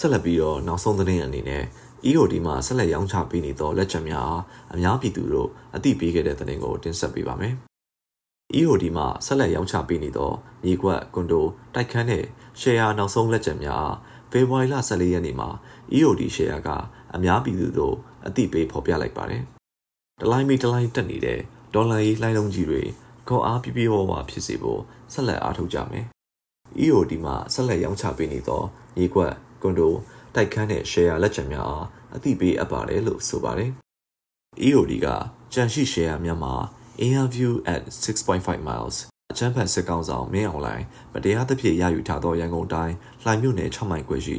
[0.00, 1.64] ဆက်လက်ပြီးတော့နောက်ဆုံးသတင်းအနေနဲ့
[2.08, 4.32] EOD မှာဆက်လက်ရောင်းချပေးနေသောလက်ချက်များ
[4.72, 7.54] အများပြည်သူတို့အသိပေးခဲ့တဲ့သတင်းကိုတင်ဆက်ပေးပါမယ်။
[8.58, 10.30] EOD မှာဆက်လက်ရောင်းချပေးနေသော
[10.64, 12.24] မြေကွက်ကွန်ဒိုတိုက်ခန်းနဲ့
[12.60, 13.88] ရှယ်ယာနောက်ဆုံးလက်ချက်များ
[14.30, 15.48] ဖေဖော်ဝါရီလ14ရက်နေ့မှာ
[15.94, 16.68] EOD ရှယ်ယာက
[17.14, 19.42] အများပြည်သူတို့အသိပေးဖော်ပြလိုက်ပါတယ်။
[20.20, 21.40] ဒလိုင်းမီဒလိုင်းတက်နေတဲ့
[21.74, 22.82] ဒေါ်လာရေးလှိုင်းလုံးကြီးတွေ
[23.28, 24.80] ခေါ်အားပြပြဝဝဖြစ်စေဖို့
[25.12, 26.06] ဆက်လက်အားထုတ်ကြမယ်။
[26.84, 28.62] EOD မှာဆက်လက်ရောင်းချပေးနေသော
[28.96, 29.94] မြေကွက်ကွန်ဒို
[30.34, 33.70] တိုက်ခန်းတဲ့ share လက်ချက်များအားအသိပေးအပ်ပါတယ်လို့ဆိုပါတယ်။
[34.66, 35.06] EOD က
[35.52, 36.54] ကြန့်ရှိ share များမှာ
[37.06, 38.96] interview at 6.5 miles
[39.32, 42.94] အချမ်းဖတ်စစ်ကောင်ဆောင်မင်းအောင်လိုင်းမတရားသဖြင့်ရယူထားသောရန်ကုန်တိုင်း
[43.24, 44.36] လှိုင်မြို့နယ်6မိုင်ခွဲရှိ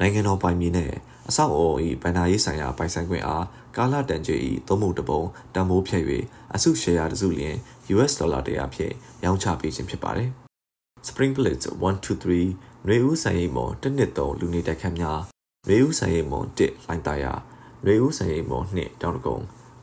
[0.00, 0.92] နိုင်ငံတော်ပိုင်မြေနဲ့
[1.28, 1.72] အဆောက်အအုံ၏
[2.02, 3.44] ဗန္ဒာရေးဆိုင်ရာပိုင်ဆိုင်ခွင့်အား
[3.76, 4.36] ကာလတန်ကြေ၏
[4.68, 5.22] သုံးမှုတပုံ
[5.54, 6.04] တန်ဖိုးဖြည့်၍
[6.54, 7.56] အစုရှယ်ယာတစုလျင်
[7.94, 8.94] US ဒေါ်လာတရာဖြင့်
[9.24, 10.30] ရောင်းချပေးခြင်းဖြစ်ပါတယ်။
[11.08, 15.31] Spring Blitz 123ຫນွေဦးဆိုင်ရိပ်မွန်113လူနေတက်ခတ်များ
[15.70, 17.32] ရေဦးဆိုင်ရိပ်မုံ1လိုင်တာယာ
[17.86, 19.38] ရေဦးဆိုင်ရိပ်မုံ2တောင်တကုံ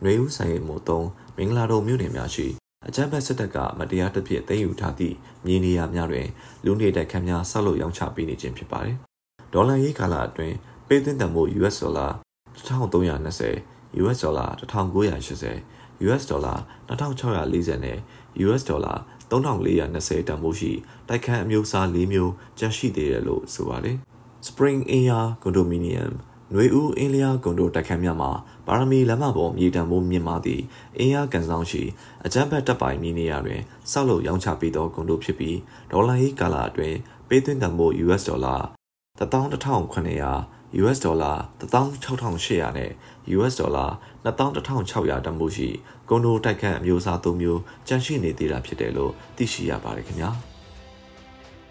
[0.06, 2.48] ရေဦးဆိုင်ရိပ်မုံ3မင်္ဂလာတော်မြို့နယ်များရှိ
[2.88, 6.28] အကြမ်းဖက်စစ်တပ်ကမတရားတစ်ဖြစ်သိမ်းယူထားသည့်မြေနေရာများတွင်
[6.66, 8.96] လူနေတိုက်ခန်းများဆောက်လုပ်ရောင်းချပေးနေခြင်းဖြစ်ပါတယ်။
[9.54, 10.56] ဒေါ်လာရေးကာလအတွင်း
[10.88, 12.08] ပေးသွင်းတန်ဖိုး US ဒေါ်လာ
[12.58, 14.46] 1320 US ဒေါ်လာ
[14.90, 16.56] 1980 US ဒေါ်လာ
[16.90, 17.98] 2640နဲ့
[18.46, 18.94] US ဒေါ်လာ
[19.32, 20.72] 3420တန်ဖိုးရှိ
[21.08, 23.98] တိုက်ခန်းအမျိုးအစား၄မျိုးကျန်ရှိသေးတယ်လို့ဆိုပါတယ်။
[24.48, 26.14] Spring Air Condominium
[26.52, 28.32] ຫນွေဦးအင်းလျားကွန်ဒိုတိုက်ခန်းများမှာ
[28.68, 30.64] ပါရမီလမ်းမပေါ်မြေတံမိုးမြင့်မာသည့်
[30.98, 31.84] အင်းရကန်ဆောင်ရှိ
[32.26, 35.58] အကြမ်းဖက်တပ်ပိုင်မြေနေရာတွင်ဆောက်လုပ်ရောင်းချပေးသောကွန်ဒိုဖြစ်ပြီး
[35.92, 36.98] ဒေါ်လာရေးကာလအတွင်း
[37.28, 38.56] ပေးသွင်းတံမိုး US ဒေါ်လာ
[39.20, 42.92] 11900 US ဒေါ်လာ16800နဲ့
[43.38, 43.86] US ဒေါ်လာ
[44.26, 45.70] 21600တန်ဖိုးရှိ
[46.10, 50.30] ကွန်ဒိုတိုက်ခန်းအမျိုးအစား၃မျိုးကျန်ရှိနေသေးတာဖြစ်တယ်လို့သိရှိရပါတယ်ခင်ဗျာ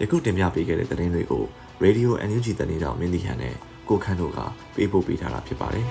[0.00, 1.44] ယခုတင်ပြပေးခဲ့တဲ့သတင်းတွေကို
[1.84, 3.54] Radio NUG တနေ့တော်မင်းဒီဟန်နဲ့
[3.88, 4.38] ကိုခန့်တို့က
[4.74, 5.86] ပေးပို့ပေးထားတာဖြစ်ပါတယ်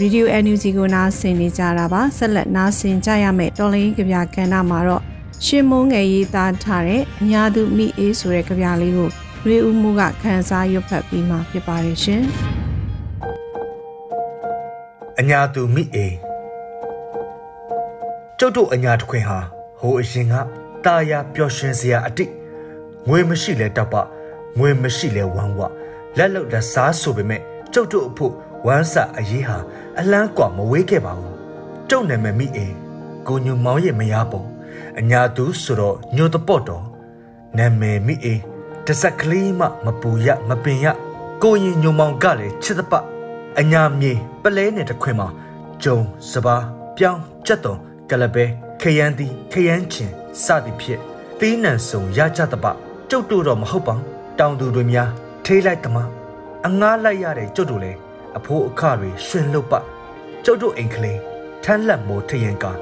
[0.00, 5.02] ရေဒီယို NUG ကိုနားဆင်နေကြတာပါဆက်လက်နားဆင်ကြရမယ့်တော်လိုင်းကြပြကဏ္ဍမှာတော့
[5.46, 9.10] ရှင်မုံငယ်ရေးသားထားတဲ့အညာသူမိအေးဆိုတဲ့ကြပြလေးကို
[9.48, 12.22] ရေဦးမှုကခန်းစားရွတ်ဖတ်ပြီးမှဖြစ်ပါတယ်ရှင်
[15.18, 16.31] အညာသူမိအေး
[18.44, 19.38] ကျုပ်တို့အညာတခွင်ဟာ
[19.80, 20.34] ဟိုအရင်က
[20.84, 22.32] ตาရပျော်ရွှင်စရာအတိတ်
[23.08, 23.94] ငွေမရှိလဲတောက်ပ
[24.58, 25.60] ငွေမရှိလဲဝမ်းဝ
[26.16, 27.40] လက်လောက်လက်စားဆိုပေမဲ့
[27.72, 28.32] ကျုပ်တို့အဖို့
[28.66, 29.58] ဝမ်းစာအရေးဟာ
[29.98, 31.34] အလန်းကွာမဝေးခဲ့ပါဘူး
[31.90, 32.74] ကျုပ်နာမည်မိအင်း
[33.26, 34.42] ကိုညူမောင်ရဲ့မယားပုံ
[34.98, 36.84] အညာသူဆိုတော့ညိုတပေါ့တော်
[37.58, 38.42] နာမည်မိအင်း
[38.86, 40.86] တစက်ကလေးမှမပူရမပင်ရ
[41.42, 42.92] ကိုရင်ညုံမောင်ကလည်းချစ်တပ
[43.60, 45.28] အညာမြေပလဲနဲ့တခွင်မှာ
[45.82, 45.98] ဂျုံ
[46.30, 46.56] စပါ
[46.96, 48.44] ပြောင်းကြက်တုံ ကလပဲ
[48.80, 50.10] ခရမ်းတီခရမ်းချင်
[50.44, 51.00] စသည်ဖြင့်
[51.38, 52.66] သီးနှံစုံရကြတပ
[53.10, 53.94] ကျုပ်တို့တော့မဟုတ်ပါ
[54.38, 55.10] တောင်သူတွေများ
[55.44, 55.96] ထေးလိုက်တမ
[56.66, 57.98] အငားလိုက်ရတဲ့ကျုပ်တို့လည်း
[58.36, 59.72] အဖိုးအခတွေရှင်လုတ်ပ
[60.44, 61.18] ကျုပ်တို့အိမ်ကလေး
[61.64, 62.72] ထမ်းလက်မိုးထရင်ကာ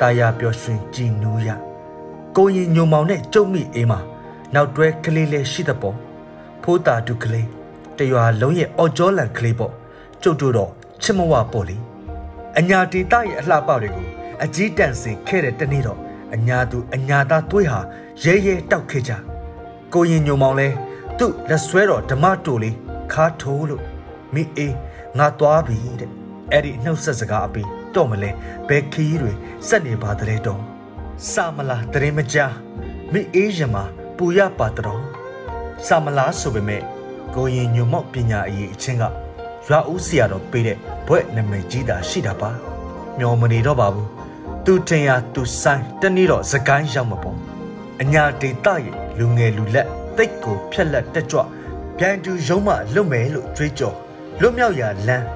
[0.00, 1.48] တာယာပျော်ရွှင်ကြည်နူးရ
[2.36, 4.00] ကိုရင်ညုံမောင်နဲ့ကျုပ်မိအေးမှာ
[4.54, 5.96] နောက်တွဲကလေးလေးရှိတဲ့ပေါ့
[6.62, 7.48] ဖိုးတာတူကလေး
[7.98, 9.72] တရွာလုံးရဲ့အော်ကျော်လန်ကလေးပေါ့
[10.22, 10.70] ကျုပ်တို့တော့
[11.02, 11.76] ချစ်မဝပေါ့လေ
[12.58, 14.06] အညာတေတရဲ့အလှပတွေကို
[14.44, 15.98] အကြီးတန်းစင်ခဲ့တဲ့တနေ့တော့
[16.34, 17.80] အညာသူအညာသားတွေးဟာ
[18.22, 19.12] ရဲရဲတောက်ခဲ့ကြ
[19.92, 20.68] ကိုရင်ညုံမောင်လဲ
[21.18, 22.76] သူ့လက်ဆွဲတော်ဓမ္မတိုလေး
[23.12, 23.82] ခါထိုးလို့
[24.34, 24.74] မိအေး
[25.18, 26.10] ငါသွားပြီတဲ့
[26.50, 28.30] အဲ့ဒီနှုတ်ဆက်စကားအပြီးတော့မလဲ
[28.68, 29.32] ဘယ်ခီးတွေ
[29.68, 30.62] စက်နေပါတည်းတော့
[31.32, 32.38] စာမလားတရင်မကြ
[33.12, 33.84] မိအေးရမှာ
[34.16, 35.02] ပူရပါတော့
[35.86, 36.82] စာမလားဆိုပေမဲ့
[37.34, 39.04] ကိုရင်ညုံမောက်ပညာအရေးအချင်းက
[39.66, 42.50] ရွာဦးစီရတော့ပေးတဲ့ဘွဲ့နမိတ်ကြီးတာရှိတာပါ
[43.18, 44.08] မျောမနေတော့ပါဘူး
[44.66, 47.36] သူထင်ရသူဆိုင်တနေ့တော့စကိုင်းရောက်မှာပေါ့
[48.02, 51.40] အညာဒေတရဲ့လူငယ်လူလက်တိတ်ကိုဖြက်လက်တက်ကြွ
[51.98, 53.96] ပြန်တူရုံးမှလွတ်မယ်လို့ကြွေးကြော်
[54.40, 55.26] လွတ်မြောက်ရာလမ်း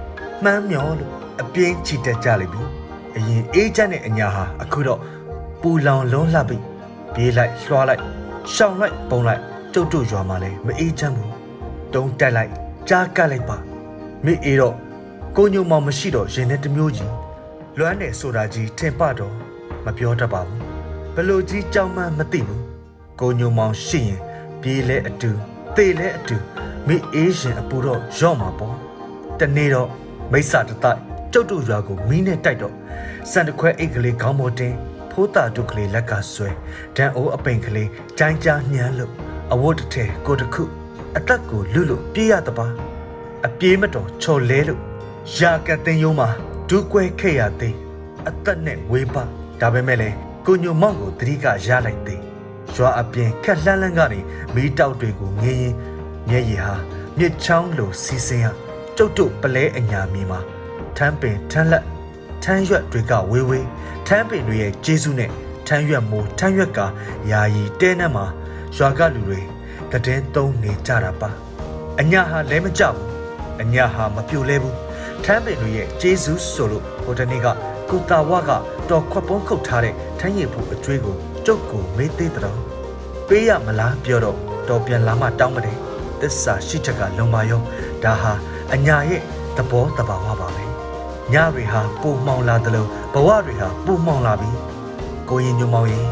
[0.43, 2.63] မှန်းမျောလို့အပြင်းချီတက်ကြလိမ့်ပြီ
[3.17, 5.01] အရင်အေးချမ်းတဲ့အညာဟာအခုတော့
[5.61, 6.59] ပူလောင်လုံးလှပြီ
[7.15, 8.03] ပြေးလိုက်လွှားလိုက်
[8.55, 11.33] ရှောင်လိုက်ပုံလိုက်ကျုပ်တို့ရွာမှာလည်းမအေးချမ်းဘူး
[11.95, 12.51] တုံးတက်လိုက်
[12.89, 13.57] ကြားကတ်လိုက်ပါ
[14.25, 14.75] မိအေးတော့
[15.37, 17.13] ကိုညုံမောင်မရှိတော့ရင်နဲ့တမျိုးကြီး
[17.79, 19.35] လွမ်းတယ်ဆိုတာကြီးထင်ပတော့
[19.85, 20.63] မပြောတတ်ပါဘူး
[21.15, 22.65] ဘလို့ကြီးကြောင်မှမသိဘူး
[23.21, 24.21] ကိုညုံမောင်ရှိရင်
[24.63, 25.31] ပြေးလဲအတူ
[25.77, 26.37] သေလဲအတူ
[26.87, 28.77] မိအေးရှင်အပူတော့ရော့မှာပေါ့
[29.41, 29.89] တနေ့တော့
[30.33, 31.01] မိစ္ဆာတတိုက်
[31.33, 32.75] ကျုပ်တို့ရွာကိုမီးနဲ့တိုက်တော့
[33.31, 34.75] စံတခွဲအိတ်ကလေးခေါင်းပေါ်တင်
[35.11, 36.49] ဖိုးတာဒုကလေးလက်ကဆွဲ
[36.97, 37.89] ဒန်အိုးအပိန်ကလေး
[38.19, 39.13] ကြိုင်းကြားညမ်းလို့
[39.53, 40.65] အဝတ်တစ်ထည်ကိုတခု
[41.17, 42.67] အသက်ကိုလွတ်လို့ပြေးရတပါ
[43.47, 44.81] အပြေးမတော်ချော်လဲလို့
[45.39, 46.29] ရာကတင်ယုံမှာ
[46.69, 47.75] ဒူးကွဲခဲ့ရသေး
[48.29, 49.23] အသက်နဲ့ဝေးပါ
[49.61, 50.11] ဒါပေမဲ့လေ
[50.47, 52.23] ကိုညိုမောင်ကိုတတိကရလိုက်သေး
[52.75, 54.21] ရွာအပြင်ခက်လှမ်းလှမ်းကနေ
[54.55, 55.75] မီးတောက်တွေကိုငင်းရင်
[56.29, 56.75] မျက်ရည်ဟာ
[57.19, 58.47] မြစ်ချောင်းလိုစီးစင်းရ
[58.97, 60.41] ကျုပ်တို့ပလဲအညာမီမှာ
[60.97, 61.85] ထမ်းပင်ထမ်းလက်
[62.43, 63.67] ထမ်းရွက်တွေကဝေးဝေး
[64.07, 65.31] ထမ်းပင်တွေရဲ့ကျေးဇူးနဲ့
[65.67, 66.81] ထမ်းရွက်မိုးထမ်းရွက်က
[67.31, 68.27] ယာယီတဲနှက်မှာ
[68.77, 69.41] ရွာကလူတွေ
[69.91, 71.31] တည်င်းသုံးနေကြတာပါ
[72.01, 73.07] အညာဟာလဲမကြဘူး
[73.63, 74.77] အညာဟာမပြိုလဲဘူး
[75.25, 77.47] ထမ်းပင်တွေရဲ့ကျေးဇူးဆိုလို့ဟိုတနေ့က
[77.91, 78.51] ကိုတာဝက
[78.91, 82.57] တော်ခွက်ပုံးခုတ်ထားတဲ့ထမ်းရည်ဖို့အကျွေးကိုကျုပ်ကိုမေးသေးတယ်
[83.29, 85.79] ပေးရမလားပြောတော့တော်ပြန်လာမှတောင်းမတယ်
[86.21, 87.61] သစ္စာရှိချက်ကလုံမယုံ
[88.05, 88.33] ဒါဟာ
[88.75, 89.23] အညာရဲ့
[89.57, 90.65] သဘောတဘာဝပါပဲ
[91.33, 94.51] ညတွေဟာပူမှောင်လာတယ်လို့ဘဝတွေဟာပူမှောင်လာပြီ
[95.29, 96.07] ကိုရင်ညုံမောင်ရင်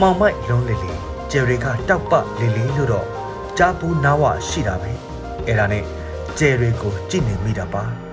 [0.00, 0.92] မောင်မိုက်လုံးလေလေ
[1.30, 3.06] ကျယ်တွေကတောက်ပလေလေလို့တော့
[3.58, 4.92] ကြားပူးနာဝရှိတာပဲ
[5.46, 5.84] အဲ့ဒါနဲ့
[6.38, 8.07] ကျယ်တွေကိုကြည့်နေမိတာပါ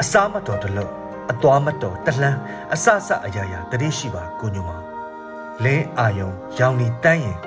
[0.00, 0.92] အစားမတော်တလို့
[1.30, 2.38] အသွားမတော်တလှမ်း
[2.74, 4.84] အဆဆအရာရာတတိရှိပါကိုညုံမောင်
[5.64, 7.38] လင်းအာယုံရောင်နီတန်းရင်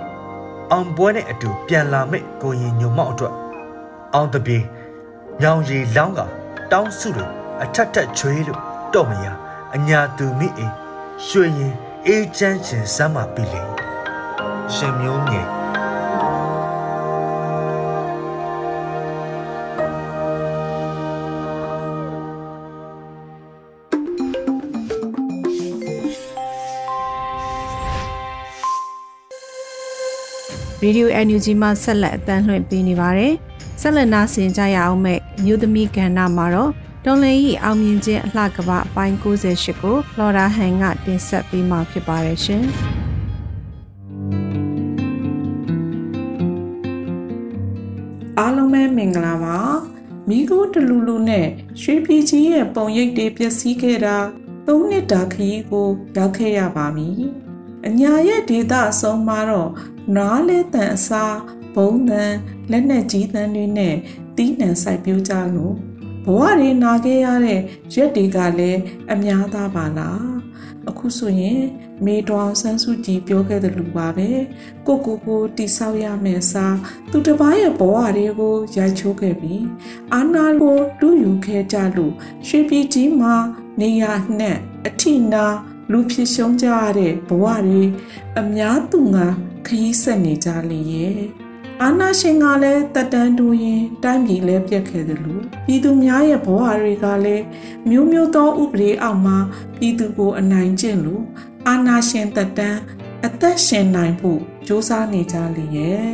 [0.71, 3.33] အောင်ပွဲနဲ့အတူပြန်လာမဲ့ကိုရင်ညုံမောက်အတွက်
[4.13, 4.57] အောင်တပြေ
[5.41, 6.19] ညောင်ရီလောင်းက
[6.71, 7.25] တောင်းစုတွေ
[7.63, 8.59] အထက်ထက်ချွေးလို့
[8.93, 9.27] တော့မရ
[9.75, 10.67] အညာသူမိအိ
[11.27, 11.73] ရွှေရင်
[12.07, 13.61] အေးချမ်းချင်စမ်းမပြီလေ
[14.73, 15.58] ရှင်မျိုးငယ်
[30.83, 33.33] ရေဒီယို NUG မှာဆက်လက်အသံလွှင့်ပေးနေပါတယ်။
[33.81, 36.71] ဆက်လက်နားဆင်ကြရအောင်မဲ့မြို့သမီးကဏ္ဍမှာတော့
[37.03, 42.65] တွန်လင်ဤအောင်မြင်ခြင်းအလှကပအပိုင်း68ကိုလော်ရာဟန်ကတင်ဆက်ပေးမှာဖြစ်ပါတယ်ရှင်။
[48.39, 49.57] အားလုံးပဲမင်္ဂလာပါ
[50.29, 51.47] မိကိုတလူလူနဲ့
[51.81, 54.17] ရွှေပြည်ကြီးရဲ့ပုံရိပ်တွေပျက်စီးခဲ့တာ
[54.67, 55.87] ၃နှစ်တာခရီးကို
[56.17, 57.09] ရောက်ခဲ့ရပါပြီ
[57.87, 59.71] အညာရဲ့ဒေတာအဆုံးမှာတော့
[60.17, 61.37] နားလဲတန်အစား
[61.75, 62.33] ဘုံတန်
[62.71, 63.95] လက်နဲ့ကြီးတန်တွေနဲ့
[64.35, 65.75] တီးနှံစိုက်ပျိုးကြလို့
[66.25, 67.59] ဘဝတွေနာခဲ့ရတဲ့
[67.93, 68.79] ရက်တွေကလည်း
[69.13, 70.29] အများသားပါလား
[70.89, 71.61] အခုဆိုရင်
[72.05, 74.29] မေတော်ဆန်းစုကြည်ပြောခဲ့တဲ့လူပါပဲ
[74.87, 76.77] ကိုကိုကိုတိဆောက်ရမယ်စား
[77.11, 79.65] သူတစ်ပါးရဲ့ဘဝတွေကိုရိုက်ချိုးခဲ့ပြီး
[80.13, 82.13] အာနာကိုတူးယူခဲ့ကြလို့
[82.47, 83.35] ရွှေပြည်ကြီးမှာ
[83.79, 84.03] နေရ
[84.39, 85.45] နှက်အထိနာ
[85.91, 87.83] လူဖြစ်ရှုံးကြရတဲ့ဘဝတွေ
[88.39, 89.27] အများသူငါ
[89.67, 91.19] ခရီးဆက်နေကြလေရဲ့
[91.83, 97.45] အာနာရှင်ကလည်းတက်တန်းတူရင်တိုင်းပြည်လည်းပြက်ခဲ့တယ်လို့ပြည်သူများရဲ့ဘဝတွေကလည်း
[97.89, 99.37] မျိုးမျိုးသောဥပဒေအောက်မှာ
[99.77, 101.23] ပြည်သူကိုအနိုင်ကျင့်လို့
[101.67, 102.79] အာနာရှင်တက်တန်း
[103.25, 106.09] အသက်ရှင်နိုင်ဖို့စ조사နေကြလေရဲ့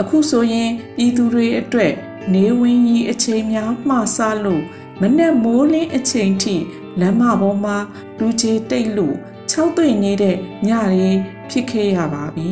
[0.00, 1.92] အခုဆိုရင်ပြည်သူတွေအတွက်
[2.34, 4.62] နေဝင်ကြီးအချိန်များမှဆလို့
[5.00, 6.56] မနဲ့မိုးလင်းအချိန်ထိ
[7.00, 7.76] လမ်းမပေါ်မှာ
[8.18, 9.16] လူကြီးတိတ်လို့
[9.50, 10.36] ၆သွိမ့်နေတဲ့
[10.68, 11.10] ညတွေ
[11.50, 12.48] ဖြစ်ခဲ့ရပါပြီ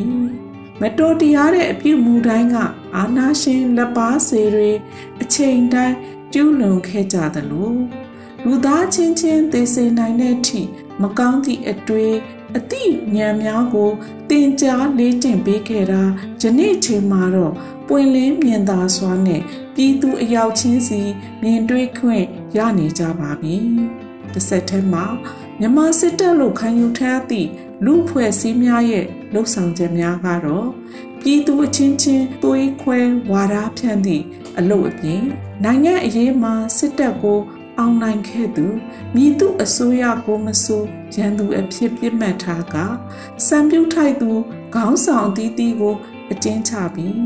[0.81, 2.55] မတော်တရားတဲ့အပြုမူတိုင်းက
[2.95, 4.71] အာနာရှင်လက်ပါစေတွေ
[5.21, 5.95] အချိန်တိုင်း
[6.33, 7.73] ကျူးလွန်ခဲ့ကြသလို
[8.43, 10.61] လူသားချင်းချင်းသိစေနိုင်တဲ့အထိ
[11.01, 12.13] မကောင်းသည့်အတွေ့
[12.57, 13.91] အသည့်ဉာဏ်များကို
[14.29, 16.01] တင်ကြားလေးကျင့်ပေးခဲ့တာ
[16.41, 17.53] ယနေ့ချိန်မှာတော့
[17.87, 19.41] ပွင့်လင်းမြင်သာစွာနဲ့
[19.75, 21.01] ပြည်သူအယောက်ချင်းစီ
[21.41, 22.25] မြင်တွေ့ခွင့်
[22.57, 23.57] ရနေကြပါပြီ။
[24.33, 25.05] တစ်ဆက်တည်းမှာ
[25.59, 27.49] မြန်မာစစ်တပ်လို့ခံယူထားသည့်
[27.85, 30.67] လူဖွဲ့စည်းများရဲ့လှုပ်ဆောင်ချက်များကတော့
[31.19, 32.99] ပြည်သူအချင်းချင်းသွေးခွဲ
[33.31, 34.23] ဝါဒဖြန့်သည့်
[34.59, 35.23] အလုပ်အပြင်
[35.63, 37.39] နိုင်ငံအရေးမှာစစ်တပ်ကို
[37.77, 38.65] အောင်နိုင်ခဲ့သူ
[39.15, 42.75] မြည်သူအစိုးရကိုမဆိုးရန်သူအဖြစ်ပြစ်မှတ်ထားက
[43.47, 44.31] စံပြုတ်ထိုက်သူ
[44.75, 45.95] ခေါင်းဆောင်အသီးသီးကို
[46.31, 47.21] အကျဉ်းချပြီး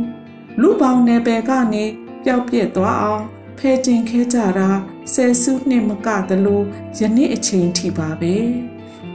[0.61, 1.83] လူပေါင်းနယ်ပယ်ကနေ
[2.23, 3.23] ပျောက်ပြက်သွားအောင်
[3.57, 6.61] ဖဲတင်ခဲကြတာစ ဆယ်စုနှစ်မကသလို
[6.99, 8.35] ယနေ့အချိန်ထိပါပဲ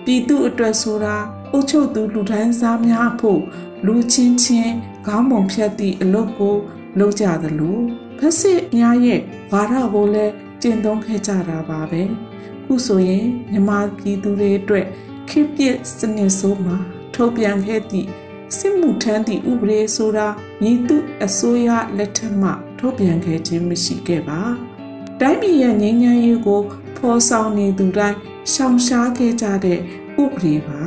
[0.04, 1.16] ပြည်သူအတွက်ဆိုတာ
[1.52, 3.42] အုပ်ချုပ်သူလူဒန်းစားများဖို့
[3.86, 4.74] လူချင်းချင်း
[5.06, 6.56] ခေါင်းပုံဖြတ်သည့်အလုပ်ကို
[6.98, 7.78] လုပ်ကြသလို
[8.18, 9.20] ဖက်စစ်များရဲ့
[9.52, 10.32] ဝါဒကိုလည်း
[10.62, 12.02] ကျင့်သုံးခဲ့ကြတာပါပဲ
[12.64, 14.86] ခုဆိုရင်မြမပြည်သူတွေအတွက်
[15.28, 16.76] ခေတ်ပြစ်စနစ်ဆိုးမှာ
[17.14, 18.08] ထုတ်ပြန်ခဲ့သည့်
[18.56, 20.28] စစ်မှုထမ်းသည့်ဥပဒေဆိုတာ
[20.62, 24.42] ညီသူအစိုးရလက်ထက်မှထုတ်ပြန်ခဲ့ခြင်းမရှိခဲ့ပါ
[25.20, 26.60] တိုင်းပြည်ရဲ့ငြိမ်းချမ်းရေးကို
[26.96, 28.16] ဖော်ဆောင်နေသူတိုင်း
[28.52, 29.78] ရှောင်ရှားခဲ့ကြတဲ့
[30.22, 30.80] ဥပဒေပါ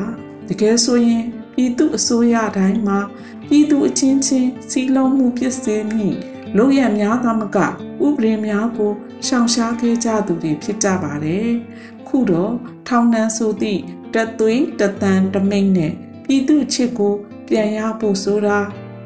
[0.47, 2.99] တကယ်ဆိုရင်ပြည်သူအစိုးရတိုင်းမှာ
[3.47, 6.15] ပြည်သူအချင်းချင်းစီလုံးမှုဖြစ်စေမည်
[6.57, 7.67] လို့ရများသမကဥ
[8.15, 8.91] ပဒေများကို
[9.27, 11.49] ရှောင်ရှားခဲ့ကြသူတွေဖြစ်ကြပါတယ်
[12.07, 12.53] ခုတော့
[12.87, 13.81] ထောင်နှံဆိုသည့်
[14.13, 15.93] တသွေးတသန်တမိတ်နဲ့
[16.25, 17.13] ပြည်သူချစ်ကို
[17.47, 18.59] ပြန်ရဖို့ဆိုတာ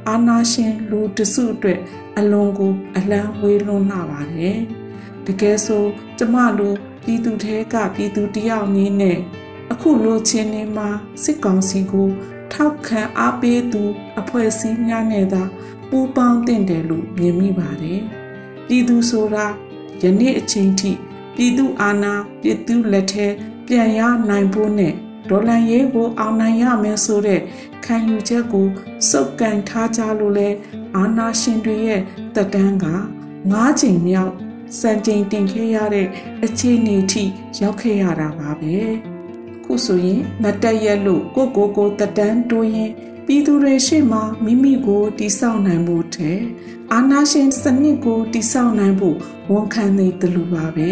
[0.07, 1.79] အာနာရှင်လူတစုအတွက်
[2.17, 4.59] အလွန်ကိုအလံဝေးလွန်းလာပါတယ်
[5.27, 5.83] တကယ်ဆို
[6.17, 9.17] ကျမတို့ပြည်သူထဲကပြည်သူတယောက်နည်းနဲ့
[9.71, 10.89] အခုလိုချင်းနေမှာ
[11.23, 12.09] စစ်ကောင်စီကို
[12.51, 13.83] ထောက်ခံအားပေးသူ
[14.19, 15.43] အဖွဲ့အစည်းများနဲ့သာ
[15.89, 18.01] ပူးပေါင်းတင်တယ်လို့မြင်မိပါတယ်
[18.67, 19.45] ပြည်သူဆိုတာ
[20.01, 20.91] ယနေ့အချိန်ထိ
[21.35, 23.27] ပြည်သူအာဏာပြည်သူလက်ထဲ
[23.67, 24.93] ပြန်ရနိုင်ဖို့နဲ့
[25.29, 27.41] ဒေါ်လာရေးကိုအောင်နိုင်ရမယ်ဆိုတဲ့
[27.85, 28.67] ခံယူချက်ကို
[29.09, 30.49] စုပ်ကန်ထားကြလို့လဲ
[30.95, 32.01] အာနာရှင်တွေရဲ့
[32.35, 32.85] တက်တန်းက
[33.51, 34.33] ၅ချိန်မြောက်
[34.79, 36.07] စံချိန်တင်ခဲ့ရတဲ့
[36.45, 37.23] အခြေအနေထိ
[37.61, 38.75] ရောက်ခဲ့ရတာပါပဲ
[39.63, 42.91] ခုဆိုရင်မတက်ရက်လို့ကိုကိုကိုတက်တန်းတိုးရင်
[43.25, 46.39] ပြည်သူတွေရှေ့မှာမိမိကိုတိဆောက်နိုင်ဖို့တဲ့
[46.93, 49.17] အာနာရှင်စနစ်ကိုတိဆောက်နိုင်ဖို့
[49.51, 50.91] ဝန်ခံနေတယ်လို့ပါပဲ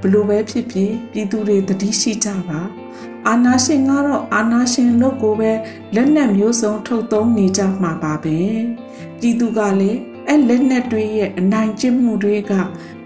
[0.00, 2.60] ဘလို့ပဲဖြစ်ဖြစ်ပြည်သူတွေတတိရှိကြပါ
[3.28, 5.52] အာနာရှင်ကတော့အာနာရှင်လို့ကိုပဲ
[5.94, 8.38] လက်နက်မျိုးစုံထုတ်သုံးနေကြမှာပါပဲ
[9.20, 12.52] ပြည်သူကလည်း အဲ့လက်နက်တွေရဲ့အနိုင်ကျင့်မှုတွေက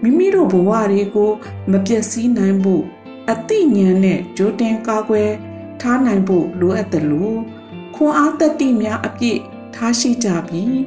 [0.01, 1.31] မိမိတို့ဘဝတွေကို
[1.71, 2.83] မပျက်စီးနိုင်ဖို့
[3.31, 5.31] အသိဉာဏ်နဲ့ကြိုတင်ကာကွယ်
[5.81, 7.39] ထားနိုင်ဖို့လိုအပ်တယ်လို့
[7.95, 9.39] ခွန်အားတက်တိများအပြည့်
[9.75, 10.79] ထားရှိကြပြီး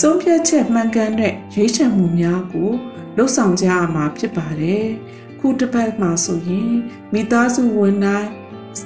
[0.00, 2.70] ဆုံးဖြတ်ချက်မှန်ကန်တဲ့ရွေးချယ်မှုများကို
[3.16, 4.86] လှုပ်ဆောင်ကြရမှာဖြစ်ပါတယ်
[5.40, 6.74] ခုတစ်ပတ်မှာဆိုရင်
[7.12, 8.30] မိသားစုဝင်တိုင်း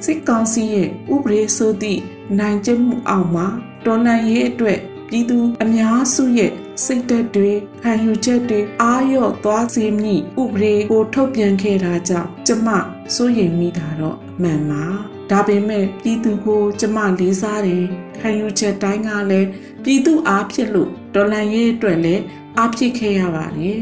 [0.02, 2.00] စစ်ကောင်စီရဲ့ဥပဒေဆိုသည့်
[2.38, 3.46] နိုင်ကျင့်မှုအောက်မှာ
[3.84, 6.52] တော်လှန်ရေးအတွက်ပြည်သူအများစုရဲ့
[6.84, 12.68] စိတ်သက်တွေခံယူချက်တွေအားရော့သွားစေမည့်ဥပဒေကိုထုတ်ပြန်ခဲ့တာကြောင့်ကျမ
[13.14, 14.84] စိုးရိမ်မိတာတော့မှန်ပါ
[15.30, 17.84] ဒါပေမဲ့ပြည်သူကိုကျမလေးစားတယ်
[18.18, 19.48] ခံယူချက်တိုင်းကလည်း
[19.84, 22.22] ပြည်သူအားဖြစ်လို့တော်လှန်ရေးအတွက်လည်း
[22.58, 23.80] အားဖြစ်ခဲ့ရပါတယ်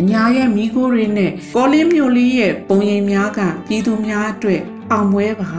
[0.00, 4.60] အညာရဲ့မိကိုတွေနဲ့ကောလင်းမြို့လေးရဲ့ပုံရိပ်များကပြည်သူများအတွက်
[4.90, 5.52] အောင်ပွဲပါ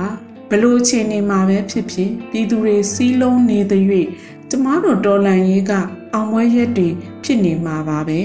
[0.49, 3.83] ဘလို့ချင်းနေမှာပဲဖြစ်ဖြစ်ပြည်သူတွေစီးလုံးနေတဲ့၍
[4.49, 5.73] ကျမတို့တော်လန်ရေးက
[6.13, 6.89] အောင်ပွဲရက်တွေ
[7.23, 8.19] ဖြစ်နေမှာပါပဲ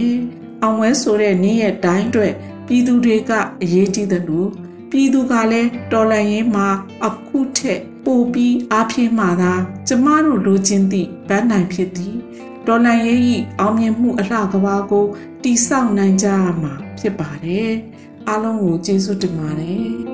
[0.62, 2.32] အောင်ပွဲဆိုတဲ့နေ့ရက်တိုင်းအတွက်
[2.66, 4.48] ပြည်သူတွေကအရေးကြီးတယ်လို့
[4.90, 6.66] ပြည်သူကလည်းတော်လန်ရေးမှာ
[7.06, 9.52] အခုထက်ပိုပြီးအားဖြည့်မှသာ
[9.88, 12.14] ကျမတို့လိုချင်သည့်ဗန်းနိုင်ဖြစ်သည်
[12.66, 15.06] ဒေါ်လာရေးဤအောင်မြင်မှုအလှကဘာကို
[15.42, 17.70] တိဆောက်နိုင်ကြရမှာဖြစ်ပါတယ်
[18.28, 20.13] အားလုံးကိုကျေးဇူးတင်ပါတယ်